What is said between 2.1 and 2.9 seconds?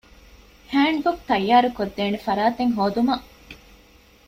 ފަރާތެއް